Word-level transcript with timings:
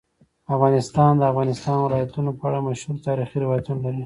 افغانستان 0.55 1.11
د 1.17 1.19
د 1.21 1.29
افغانستان 1.31 1.77
ولايتونه 1.81 2.29
په 2.37 2.43
اړه 2.49 2.65
مشهور 2.67 2.95
تاریخی 3.07 3.37
روایتونه 3.45 3.79
لري. 3.85 3.99